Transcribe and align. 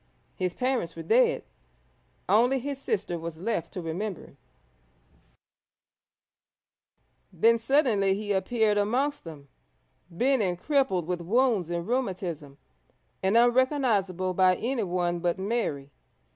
His 0.35 0.55
parents 0.55 0.95
were 0.95 1.03
dead; 1.03 1.43
only 2.27 2.57
his 2.57 2.81
sister 2.81 3.19
was 3.19 3.37
left 3.37 3.71
to 3.73 3.83
remember 3.83 4.21
him. 4.25 4.37
Then 7.31 7.59
suddenly 7.59 8.15
he 8.15 8.31
appeared 8.31 8.79
amongst 8.79 9.25
them, 9.25 9.47
bent 10.09 10.41
and 10.41 10.57
crippled 10.59 11.05
with 11.05 11.21
wounds 11.21 11.69
and 11.69 11.87
rheumatism, 11.87 12.57
and 13.21 13.37
unrecognisable 13.37 14.33
by 14.33 14.55
anyone 14.55 15.19
but 15.19 15.37
Mary. 15.37 15.91